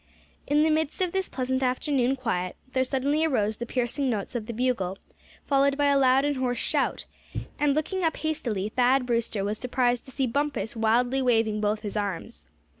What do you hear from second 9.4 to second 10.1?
was surprised